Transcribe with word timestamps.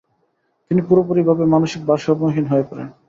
তিনি 0.71 0.81
পুরোপুরিভাবে 0.87 1.43
মানসিক 1.53 1.81
ভারসাম্যহীন 1.89 2.45
হয়ে 2.51 2.67
পড়েন। 2.69 2.87